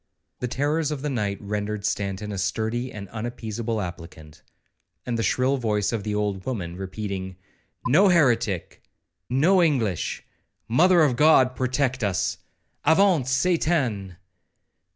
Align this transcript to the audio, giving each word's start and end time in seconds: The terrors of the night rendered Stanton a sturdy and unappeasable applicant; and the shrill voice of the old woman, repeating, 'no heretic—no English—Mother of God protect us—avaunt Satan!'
The 0.39 0.47
terrors 0.47 0.89
of 0.89 1.03
the 1.03 1.11
night 1.11 1.37
rendered 1.39 1.85
Stanton 1.85 2.31
a 2.31 2.39
sturdy 2.39 2.91
and 2.91 3.07
unappeasable 3.09 3.79
applicant; 3.79 4.41
and 5.05 5.15
the 5.15 5.21
shrill 5.21 5.57
voice 5.57 5.93
of 5.93 6.01
the 6.01 6.15
old 6.15 6.43
woman, 6.43 6.75
repeating, 6.75 7.35
'no 7.85 8.07
heretic—no 8.07 9.61
English—Mother 9.61 11.01
of 11.03 11.15
God 11.15 11.55
protect 11.55 12.03
us—avaunt 12.03 13.27
Satan!' 13.27 14.15